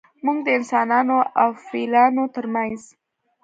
[0.25, 2.79] موږ د انسانانو او فیلانو ترمنځ